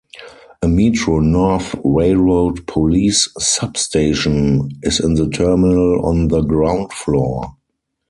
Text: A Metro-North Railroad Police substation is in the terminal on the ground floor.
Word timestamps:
A 0.63 0.67
Metro-North 0.67 1.75
Railroad 1.83 2.65
Police 2.65 3.29
substation 3.37 4.71
is 4.81 4.99
in 4.99 5.13
the 5.13 5.29
terminal 5.29 6.03
on 6.03 6.27
the 6.27 6.41
ground 6.41 6.91
floor. 6.91 7.55